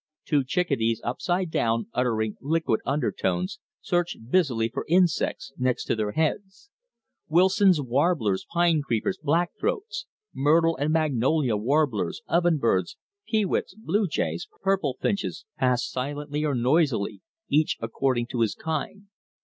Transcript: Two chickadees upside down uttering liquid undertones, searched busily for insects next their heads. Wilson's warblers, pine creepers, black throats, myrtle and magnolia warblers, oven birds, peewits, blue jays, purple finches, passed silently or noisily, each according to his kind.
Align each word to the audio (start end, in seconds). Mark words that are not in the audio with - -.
Two 0.25 0.43
chickadees 0.43 0.99
upside 1.03 1.51
down 1.51 1.85
uttering 1.93 2.35
liquid 2.41 2.79
undertones, 2.87 3.59
searched 3.81 4.17
busily 4.31 4.67
for 4.67 4.83
insects 4.89 5.53
next 5.59 5.85
their 5.89 6.13
heads. 6.13 6.71
Wilson's 7.29 7.79
warblers, 7.79 8.47
pine 8.51 8.81
creepers, 8.81 9.19
black 9.21 9.51
throats, 9.59 10.07
myrtle 10.33 10.75
and 10.77 10.91
magnolia 10.91 11.55
warblers, 11.55 12.23
oven 12.27 12.57
birds, 12.57 12.97
peewits, 13.27 13.75
blue 13.75 14.07
jays, 14.07 14.47
purple 14.63 14.97
finches, 14.99 15.45
passed 15.59 15.91
silently 15.91 16.43
or 16.43 16.55
noisily, 16.55 17.21
each 17.47 17.77
according 17.79 18.25
to 18.25 18.39
his 18.41 18.55
kind. 18.55 19.03